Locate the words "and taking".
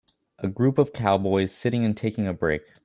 1.85-2.25